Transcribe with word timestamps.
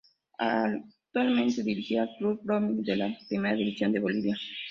Actualmente 0.39 1.61
dirige 1.61 1.99
al 1.99 2.09
Club 2.17 2.39
Blooming 2.41 2.81
de 2.81 2.95
la 2.95 3.15
Primera 3.29 3.53
División 3.55 3.91
de 3.91 3.99
Bolivia. 3.99 4.35